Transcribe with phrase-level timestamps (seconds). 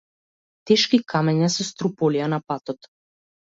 [0.71, 2.91] Тешки камења се струполија на патот.